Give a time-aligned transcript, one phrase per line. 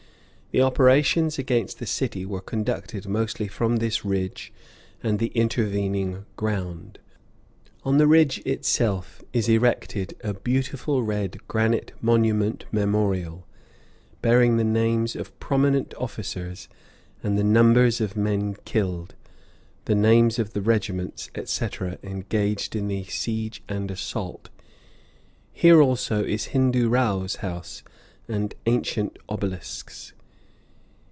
[0.53, 4.51] The operations against the city were conducted mostly from this ridge
[5.01, 6.99] and the intervening ground;
[7.85, 13.47] on the ridge itself is erected a beautiful red granite monument memorial,
[14.21, 16.67] bearing the names of prominent officers
[17.23, 19.15] and the numbers of men killed,
[19.85, 24.49] the names of the regiments, etc., engaged in the siege and assault.
[25.53, 27.83] Here, also, is Hindoo Rao's house,
[28.27, 30.11] and ancient obelisks.